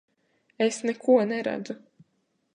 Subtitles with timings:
[0.67, 1.79] Es neko neredzu!